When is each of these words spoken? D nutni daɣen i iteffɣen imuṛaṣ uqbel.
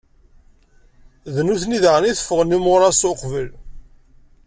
D 1.35 1.37
nutni 1.45 1.79
daɣen 1.83 2.05
i 2.05 2.11
iteffɣen 2.11 2.55
imuṛaṣ 2.57 2.99
uqbel. 3.11 3.49